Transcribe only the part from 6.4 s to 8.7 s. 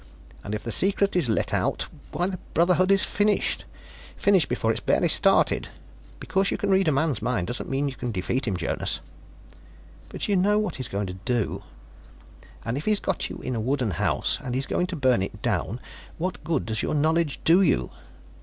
you can read a man's mind doesn't mean you can defeat him,